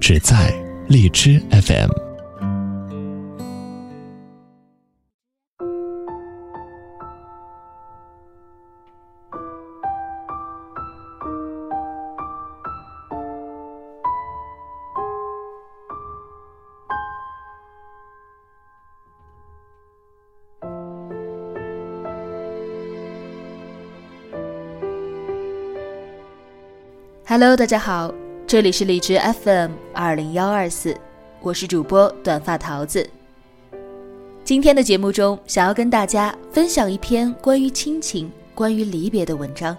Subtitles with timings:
[0.00, 0.52] 只在
[0.88, 1.90] 荔枝 FM。
[27.26, 28.23] Hello，大家好。
[28.54, 30.96] 这里是荔枝 FM 二零幺二四，
[31.40, 33.10] 我是主播短发桃子。
[34.44, 39.76] 今天的节目中，想要跟大家分享一篇关于亲情、关于离别的文章。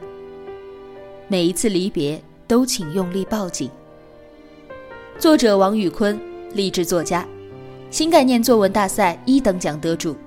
[1.29, 3.71] 每一次离别，都请用力抱紧。
[5.17, 6.19] 作者王宇坤，
[6.51, 7.25] 励志作家，
[7.89, 10.17] 新概念作文大赛一等奖得主，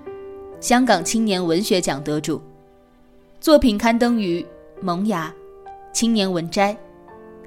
[0.59, 2.41] 香港青年文学奖得主，
[3.43, 4.41] 作品刊登于
[4.81, 5.31] 《萌芽》
[5.93, 6.73] 《青年文摘》《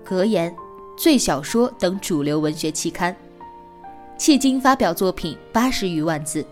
[0.07, 0.51] 格言》。
[0.97, 3.15] 最小说等主流文学期刊，
[4.19, 6.45] 迄今发表作品八十余万字。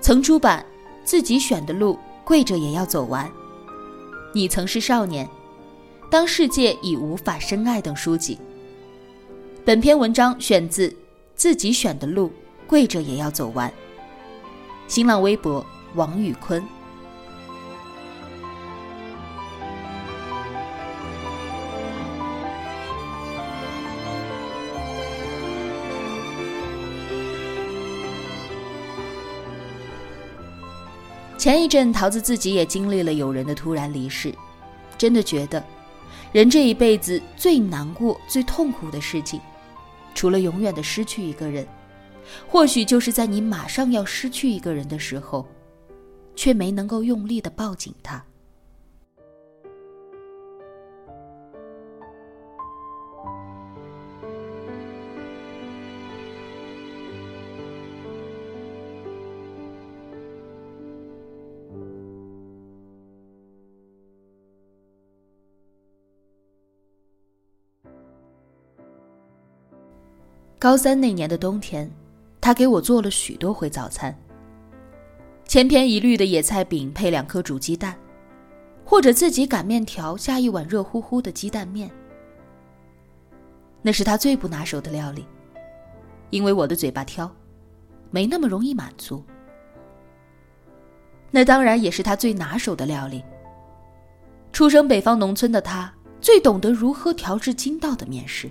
[0.00, 0.64] 曾出版
[1.04, 3.26] 《自己选的路，跪着也要走完》，
[4.32, 5.26] 《你曾是少年》，
[6.10, 8.38] 《当世界已无法深爱》等书籍。
[9.64, 10.88] 本篇文章选自
[11.34, 12.30] 《自己选的路，
[12.66, 13.68] 跪着也要走完》。
[14.86, 16.62] 新浪微博王宇坤。
[31.46, 34.34] 前一阵，桃子自己也经历了友人的突然离世，
[34.98, 35.64] 真的觉得，
[36.32, 39.40] 人这一辈子最难过、最痛苦的事情，
[40.12, 41.64] 除了永远的失去一个人，
[42.48, 45.46] 或许就是在你马上要失去一个人的时候，
[46.34, 48.20] 却没能够用力的抱紧他。
[70.66, 71.88] 高三那年的冬天，
[72.40, 74.12] 他给我做了许多回早餐。
[75.46, 77.96] 千篇一律的野菜饼配两颗煮鸡蛋，
[78.84, 81.88] 或者自己擀面条下一碗热乎乎的鸡蛋面。
[83.80, 85.24] 那是他最不拿手的料理，
[86.30, 87.30] 因为我的嘴巴挑，
[88.10, 89.22] 没那么容易满足。
[91.30, 93.22] 那当然也是他最拿手的料理。
[94.52, 98.50] 出生北方农村的他，最懂得如何调制筋道的面食。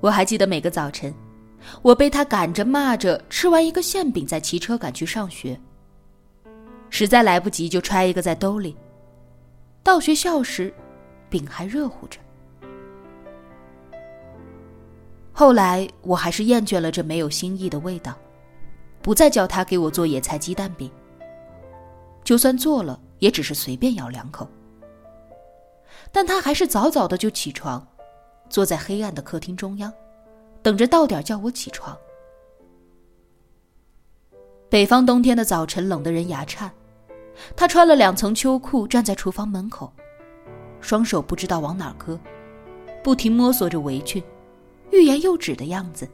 [0.00, 1.14] 我还记得每个早晨，
[1.82, 5.58] 我被他赶着骂着吃完一个馅饼，再骑车赶去上学。
[6.88, 8.76] 实在来不及，就揣一个在兜里。
[9.82, 10.72] 到学校时，
[11.28, 12.18] 饼还热乎着。
[15.32, 18.16] 后来，我还是厌倦了这没有新意的味道，
[19.00, 20.90] 不再叫他给我做野菜鸡蛋饼。
[22.24, 24.48] 就算做了，也只是随便咬两口。
[26.12, 27.86] 但他还是早早的就起床。
[28.50, 29.90] 坐在黑暗的客厅中央，
[30.60, 31.96] 等着到点叫我起床。
[34.68, 36.70] 北方冬天的早晨冷得人牙颤，
[37.56, 39.92] 他穿了两层秋裤站在厨房门口，
[40.80, 42.18] 双手不知道往哪搁，
[43.02, 44.22] 不停摸索着围裙，
[44.90, 46.08] 欲言又止的样子。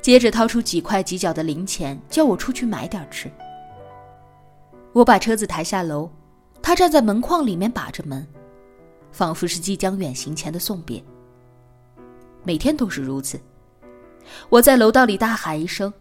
[0.00, 3.30] 接着掏出几块几角的零钱，叫我出去买点吃。
[4.92, 6.10] 我把车子抬下楼，
[6.62, 8.26] 他站在门框里面把着门，
[9.10, 11.02] 仿佛是即将远行前的送别。
[12.44, 13.40] 每天都是如此。
[14.48, 15.92] 我在楼道里大喊一声：“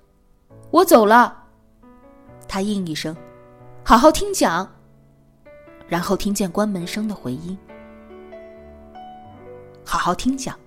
[0.70, 1.46] 我走了。”
[2.48, 3.16] 他应一声
[3.84, 4.70] ：“好好听讲。”
[5.88, 7.58] 然后听见关门声的回音
[9.84, 10.58] ：“好好听讲。”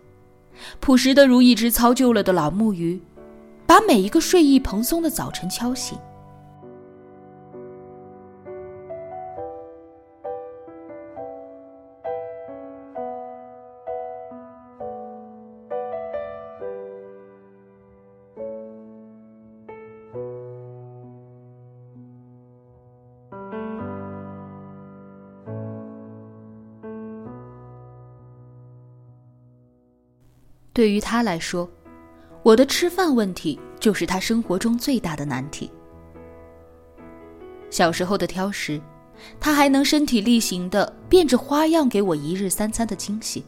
[0.80, 3.00] 朴实的如一只操旧了的老木鱼，
[3.66, 5.98] 把每一个睡意蓬松的早晨敲醒。
[30.76, 31.66] 对于他来说，
[32.42, 35.70] 我的吃饭问题就是他生活中最大的难题。
[37.70, 38.78] 小时候的挑食，
[39.40, 43.42] 他还能身体力行的变着花样给我一日三餐的惊喜。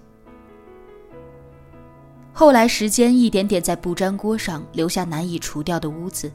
[2.32, 6.32] 后来时间一点点在不粘锅上留下难以除掉的污渍，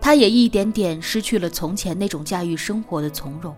[0.00, 3.54] 他也一点点失去了从前那种驾驭生活的从容。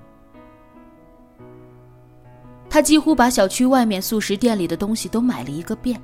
[2.70, 6.00] 他几乎把小区外面素食店里的东西都买了一个遍，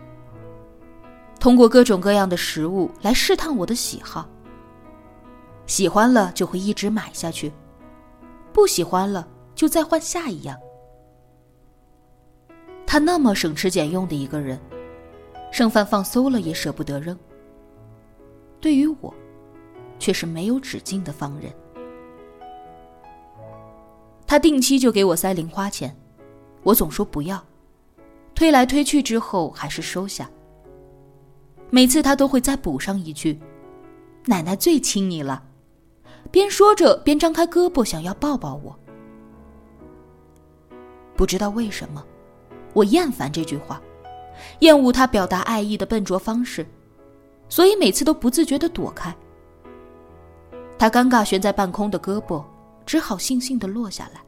[1.38, 4.28] 通过各种各样的食物来试探我的喜好。
[5.66, 7.52] 喜欢了就会一直买下去，
[8.52, 10.58] 不喜欢了就再换下一样。
[12.87, 14.58] 他那么省吃俭用的一个人，
[15.50, 17.19] 剩饭放馊了也舍不得扔。
[18.61, 19.12] 对于我，
[19.99, 21.52] 却是没有止境的放任。
[24.26, 25.94] 他定期就给我塞零花钱。
[26.64, 27.40] 我总说不要，
[28.34, 30.28] 推来推去之后还是收下。
[31.70, 33.38] 每次他都会再补上一句
[34.26, 35.44] ：“奶奶最亲你了。”
[36.32, 38.76] 边说着边张开胳膊想要抱抱我。
[41.14, 42.05] 不知道为什么，
[42.72, 43.81] 我厌烦这句话，
[44.61, 46.66] 厌恶他表达爱意的笨拙方式，
[47.49, 49.14] 所以每次都不自觉的躲开。
[50.78, 52.43] 他尴尬悬在半空的胳膊
[52.87, 54.24] 只好悻悻的落下来。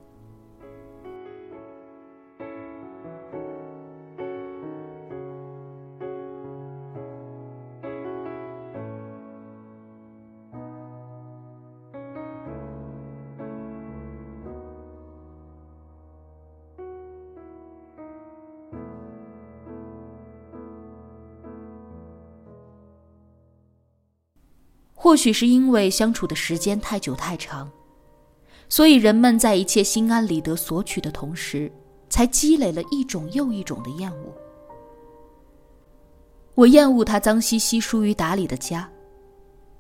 [25.06, 27.70] 或许是因为相处的时间太久太长，
[28.68, 31.70] 所以人们在一切心安理得索取的同时，
[32.08, 34.34] 才积累了一种又一种的厌恶。
[36.56, 38.90] 我厌恶他脏兮兮、疏于打理的家，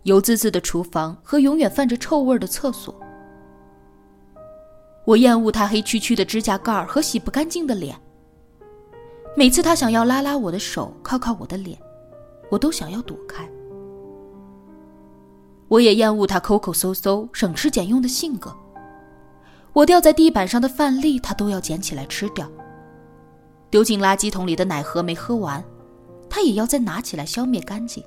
[0.04, 2.94] 油滋滋的厨房和永远泛着臭味的厕所。
[5.04, 8.00] 我厌恶他黑黢黢的指甲盖和洗不干净的脸。
[9.36, 11.76] 每次他想要拉拉我的手、靠靠我的脸，
[12.48, 13.44] 我都想要躲开。
[15.68, 18.54] 我也厌恶他抠抠搜搜、省吃俭用的性格。
[19.72, 22.46] 我掉在地板上的饭粒，他都要捡起来吃掉；
[23.68, 25.62] 丢进垃圾桶里的奶盒没喝完，
[26.30, 28.02] 他也要再拿起来消灭干净。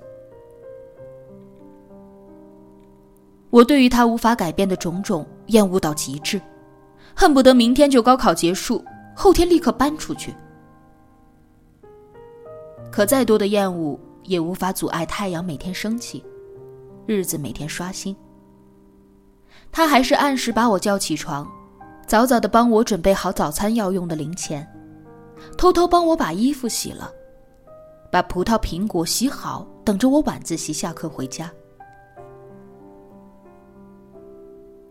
[3.50, 6.41] 我对于他无法改变的种种厌恶到极致，
[7.15, 8.83] 恨不得明天就高考结束，
[9.15, 10.33] 后天立刻搬出去。
[12.91, 16.23] 可再多的厌恶也无法阻碍太阳每天升起。
[17.09, 18.15] 日子每天刷新，
[19.71, 21.50] 他还是按时把我叫起床，
[22.06, 24.63] 早早的帮我准备好早餐要用的零钱，
[25.57, 27.11] 偷偷帮我把衣服洗了，
[28.11, 31.51] 把葡萄苹果洗好，等着我晚自习下课回家。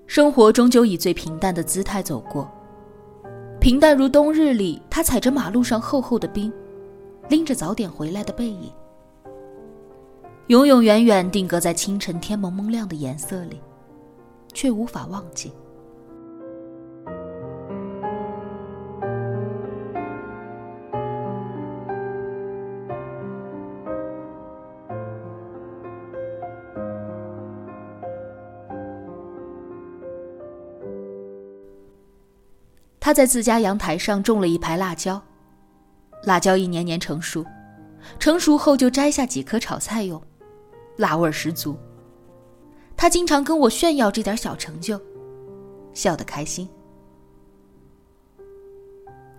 [0.09, 2.50] 生活终究以最平淡的姿态走过，
[3.61, 6.53] 平淡如冬日里他踩着马路上厚厚的冰，
[7.29, 8.73] 拎着早点回来的背影。
[10.49, 13.61] 永永远远定格在清晨天蒙蒙亮的颜色里，
[14.55, 15.53] 却无法忘记。
[32.99, 35.22] 他在自家阳台上种了一排辣椒，
[36.25, 37.44] 辣椒一年年成熟，
[38.19, 40.22] 成熟后就摘下几颗炒菜用。
[40.98, 41.78] 辣味十足。
[42.96, 45.00] 他经常跟我炫耀这点小成就，
[45.94, 46.69] 笑得开心。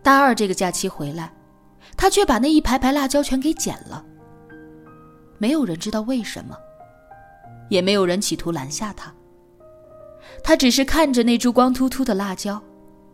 [0.02, 1.32] 大二这个假期回来，
[1.98, 4.04] 他却把那一排排辣椒全给剪了。
[5.38, 6.58] 没有人知道为什么，
[7.70, 9.14] 也没有人企图拦下他。
[10.42, 12.62] 他只是看着那株光秃秃的辣椒，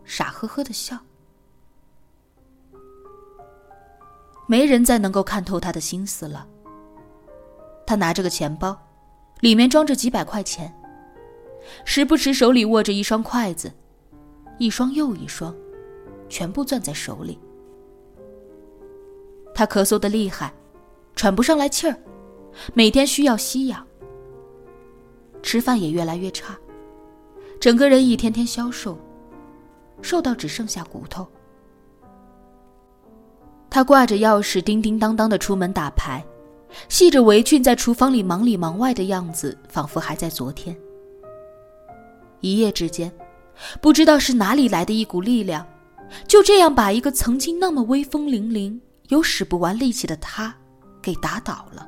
[0.03, 0.97] 傻呵呵的笑。
[4.47, 6.47] 没人再能够看透他的心思了。
[7.85, 8.77] 他拿着个钱包，
[9.41, 10.73] 里面装着几百块钱，
[11.83, 13.71] 时不时手里握着一双筷子，
[14.57, 15.55] 一双又一双，
[16.27, 17.39] 全部攥在手里。
[19.53, 20.53] 他咳嗽的厉害，
[21.15, 21.95] 喘不上来气儿，
[22.73, 23.85] 每天需要吸氧，
[25.43, 26.57] 吃饭也越来越差，
[27.59, 28.97] 整个人一天天消瘦，
[30.01, 31.25] 瘦到只剩下骨头。
[33.69, 36.25] 他挂着钥匙，叮叮当当的出门打牌。
[36.89, 40.75] 系着围裙在厨房里忙里忙外的样子，仿佛还在昨天。
[42.41, 43.11] 一夜之间，
[43.81, 45.65] 不知道是哪里来的一股力量，
[46.27, 50.53] 就这样把一个曾经那么威风凛凛、有使不完力气的他
[51.01, 51.87] 给打倒了。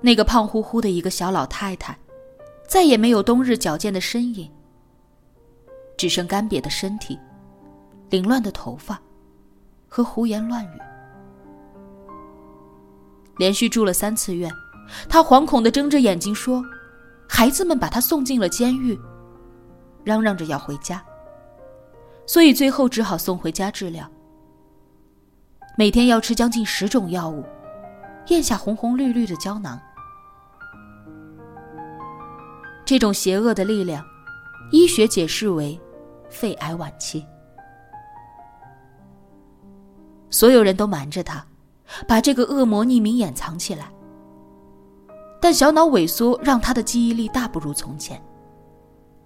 [0.00, 1.96] 那个胖乎乎的一个小老太太，
[2.66, 4.50] 再也没有冬日矫健的身影，
[5.96, 7.18] 只剩干瘪的身体、
[8.10, 9.00] 凌乱的头发
[9.88, 10.80] 和胡言乱语。
[13.38, 14.50] 连续住了三次院，
[15.08, 16.64] 他惶恐的睁着眼睛说
[17.28, 18.98] ：“孩子们把他送进了监狱。”
[20.04, 21.04] 嚷嚷着要回家，
[22.26, 24.08] 所以最后只好送回家治疗。
[25.76, 27.44] 每天要吃将近十种药物，
[28.28, 29.80] 咽下红红绿绿的胶囊。
[32.84, 34.04] 这种邪恶的力量，
[34.70, 35.78] 医学解释为
[36.30, 37.26] 肺癌晚期。
[40.30, 41.44] 所有人都瞒着他，
[42.06, 43.90] 把这个恶魔匿名掩藏起来。
[45.40, 48.20] 但小脑萎缩让他的记忆力大不如从前。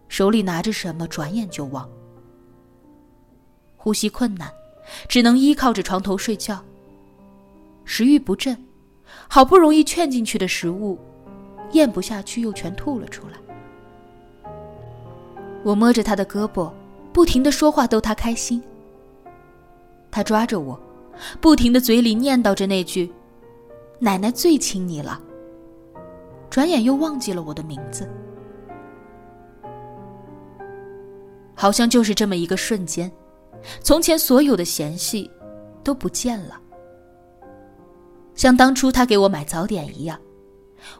[0.08, 1.88] 手里拿着什么，转眼就忘。
[3.76, 4.50] 呼吸困难，
[5.08, 6.62] 只能依靠着床头睡觉。
[7.84, 8.56] 食欲不振，
[9.28, 10.98] 好不容易劝进去的食物，
[11.72, 14.50] 咽不下去又全吐了出来。
[15.62, 16.72] 我摸着他的胳膊，
[17.12, 18.62] 不停的说话逗他开心。
[20.10, 20.78] 他抓着我，
[21.40, 23.12] 不停的嘴里念叨着那句
[24.00, 25.20] ：“奶奶最亲你了。”
[26.50, 28.08] 转眼又忘记了我的名字。
[31.54, 33.10] 好像就是这么一个瞬间，
[33.82, 35.30] 从前所有的嫌隙
[35.84, 36.60] 都不见了。
[38.34, 40.18] 像当初他给我买早点一样，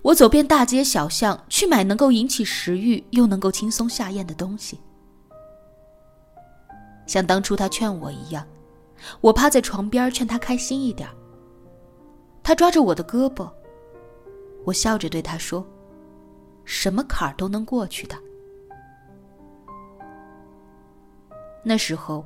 [0.03, 4.79] 我走遍大街小巷去买能够引起食欲又能够轻松下咽的东西。
[7.07, 8.47] 像当初他劝我一样，
[9.21, 11.09] 我趴在床边劝他开心一点。
[12.42, 13.50] 他抓着我的胳膊，
[14.64, 15.64] 我笑着对他说
[16.64, 18.16] ：“什么坎儿都能过去的。”
[21.62, 22.25] 那时候，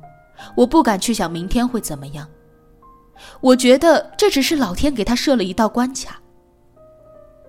[0.55, 2.27] 我不敢去想明天会怎么样。
[3.41, 6.21] 我觉得这只是老天给他设了一道关卡。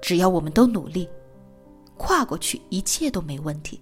[0.03, 1.09] 只要我们都努力，
[1.97, 3.81] 跨过去，一切都没问题。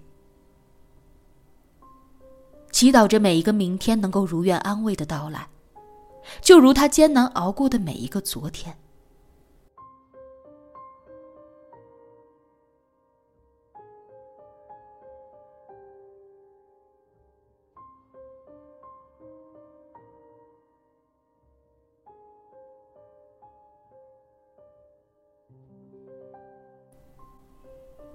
[2.74, 5.48] 祈祷着每一个明天能够如愿安慰的到来，
[6.40, 8.76] 就如他艰难熬过的每一个昨天。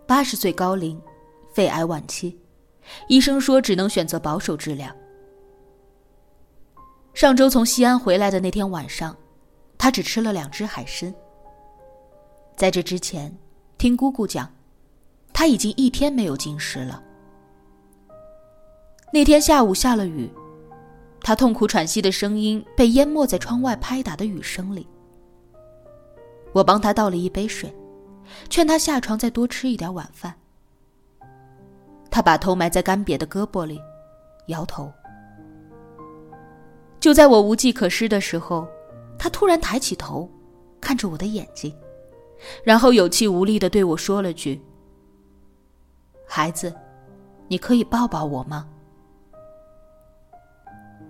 [0.06, 1.02] 八十岁高龄，
[1.54, 2.38] 肺癌晚期，
[3.08, 4.90] 医生说只能选择保守治疗。
[7.14, 9.16] 上周从西安回来的那天晚上，
[9.78, 11.14] 他只吃了两只海参。
[12.56, 13.36] 在这之前，
[13.78, 14.52] 听姑姑讲，
[15.34, 17.04] 他已经一天没有进食了。
[19.12, 20.30] 那天下午下了雨，
[21.22, 24.88] 他痛苦喘息的声音被淹没在窗外拍打的雨声里。
[26.54, 27.74] 我帮他倒了一杯水。
[28.48, 30.39] 劝他下床再多吃一点晚饭。
[32.20, 33.82] 他把头埋在干瘪的胳膊里，
[34.48, 34.92] 摇头。
[37.00, 38.68] 就在我无计可施的时候，
[39.18, 40.30] 他突然抬起头，
[40.82, 41.74] 看着我的眼睛，
[42.62, 44.62] 然后有气无力的对我说了句
[46.28, 46.76] ：“孩子，
[47.48, 48.68] 你可以抱抱我吗？”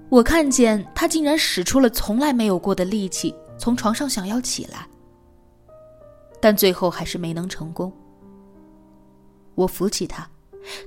[0.09, 4.87] 我看见他竟然使出了从来没有过的力气，从床上想要起来。
[6.39, 7.91] 但最后还是没能成功。
[9.55, 10.29] 我扶起他，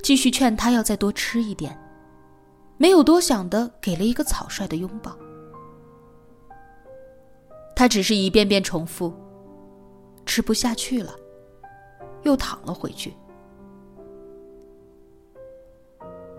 [0.03, 1.79] 继续劝他要再多吃一点，
[2.77, 5.17] 没有多想的给了一个草率的拥抱。
[7.75, 9.13] 他只是一遍遍重复，
[10.25, 11.15] 吃不下去了，
[12.23, 13.13] 又躺了回去，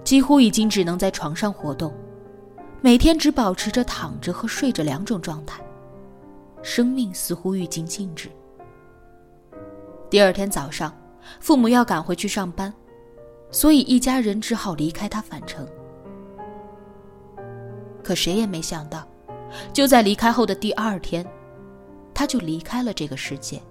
[0.04, 1.94] 几乎已经只能在床上活动，
[2.82, 5.62] 每天只保持着躺着和睡着两种状态，
[6.62, 8.30] 生命似乎已经静止。
[10.10, 10.96] 第二天早上，
[11.40, 12.74] 父母要赶回去上班，
[13.54, 15.66] 所以一家人只好离开他返程。
[18.04, 19.08] 可谁也没想到，
[19.72, 21.26] 就在离开后的第二天，
[22.14, 23.62] 他就离开了这个世界。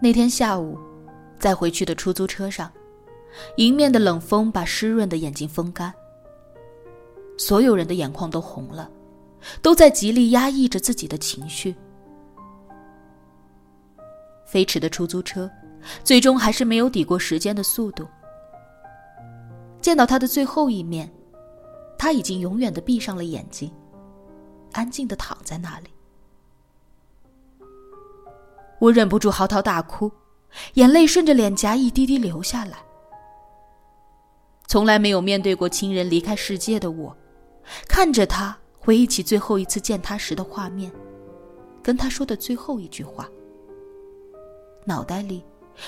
[0.00, 0.76] 那天下午，
[1.38, 2.72] 在回去的出租车上。
[3.56, 5.94] 迎面的冷风把湿润的眼睛风干，
[7.42, 8.88] 所有人的眼眶都红了，
[9.60, 11.74] 都在极力压抑着自己的情绪。
[14.46, 15.50] 飞驰的出租车，
[16.04, 18.06] 最终还是没有抵过时间的速度。
[19.80, 21.12] 见到他的最后一面，
[21.98, 23.72] 他已经永远的闭上了眼睛，
[24.70, 25.90] 安静的躺在那里。
[28.78, 30.08] 我忍不住嚎啕大哭，
[30.74, 32.78] 眼泪顺着脸颊一滴滴流下来。
[34.68, 37.16] 从来没有面对过亲人离开世界的我，
[37.88, 40.90] 看着他，回忆起最后一次见他时的画面，
[41.82, 43.28] 跟他说的最后一句话，
[44.84, 45.42] 脑袋里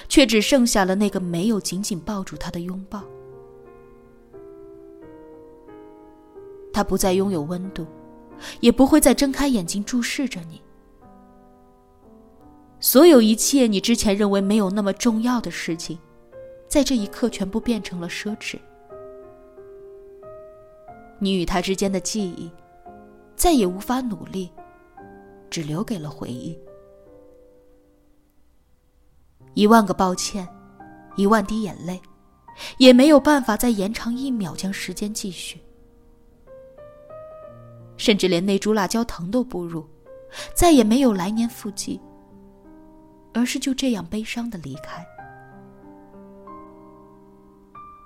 [0.09, 3.03] 却只剩下了那个没有紧紧抱住他的拥抱。
[6.73, 7.87] 他不再拥有温度，
[8.61, 10.61] 也不会再睁开眼睛注视着你。
[12.81, 15.99] 所有一切你之前认为没有那么重要的事情，
[16.69, 18.59] 在这一刻全部变成了奢侈。
[21.25, 22.53] 你与他之间的记忆，
[23.35, 24.53] 再也无法努力，
[25.49, 26.55] 只留给了回忆。
[29.55, 30.47] 一万个抱歉，
[31.17, 31.99] 一万滴眼泪，
[32.77, 35.59] 也没有办法再延长一秒将时间继续。
[37.97, 39.83] 甚至连那株辣椒藤都不如，
[40.55, 41.99] 再也没有来年复季，
[43.33, 45.03] 而是就这样悲伤的离开。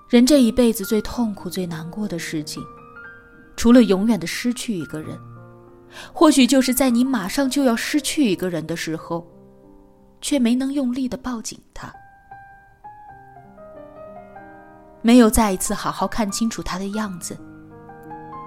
[0.08, 2.62] 人这一辈子最痛苦、最难过的事情，
[3.58, 5.18] 除了永远的失去一个人，
[6.12, 9.26] 或许就是在你马上就要失去一个人的时候，
[10.20, 11.92] 却没能用力的抱紧他，
[15.02, 17.36] 没有再一次好好看清楚他的样子。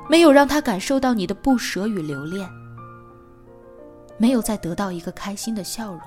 [0.09, 2.49] 没有让他感受到你的不舍与留恋，
[4.17, 6.01] 没有再得到一个开心的笑容，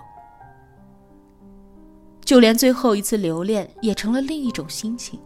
[2.23, 5.21] 就连最后一次留恋也成了另一种心情。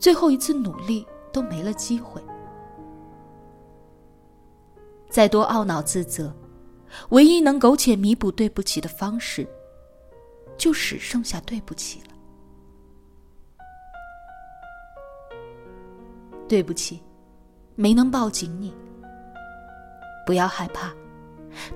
[0.00, 2.22] 最后一次努力都没了机会，
[5.08, 6.34] 再多懊恼自责，
[7.10, 9.46] 唯一能苟且弥补对不起的方式，
[10.56, 12.06] 就只剩下对不起了。
[16.48, 17.02] 对不起。
[17.78, 18.74] 没能抱紧你，
[20.24, 20.90] 不要害怕，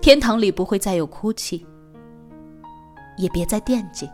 [0.00, 1.66] 天堂里不会再有哭泣，
[3.18, 4.08] 也别再惦记。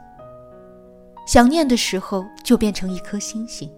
[1.28, 3.72] 想念的时候就变成一颗星星，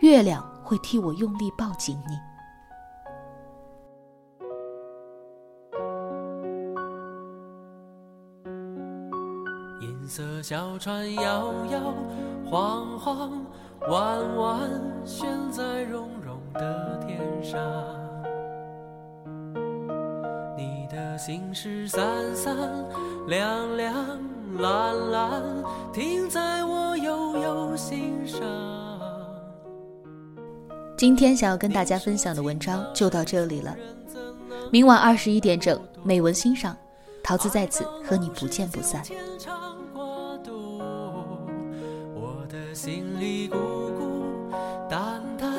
[0.00, 2.14] 月亮会替我用力抱紧你。
[9.80, 11.80] 银色小船摇摇
[12.50, 13.44] 晃晃，
[13.88, 14.60] 弯弯
[15.04, 16.34] 悬在绒绒。
[16.54, 17.60] 的天上，
[20.56, 22.00] 你的心事闪
[22.32, 22.56] 闪
[23.26, 23.92] 亮亮
[24.58, 25.42] 蓝蓝，
[25.92, 28.40] 停在我悠悠心上。
[30.96, 33.76] 今天想要跟大家分享的文章就到这里了。
[34.70, 36.76] 明晚二十一点整，美文欣赏，
[37.22, 39.02] 桃子在此和你不见不散。
[42.14, 43.58] 我的心里孤
[43.98, 44.24] 孤
[44.88, 45.52] 单单。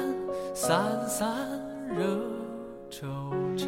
[0.58, 1.28] 散散
[1.89, 2.02] 惹
[2.89, 3.06] 惆
[3.58, 3.67] 怅，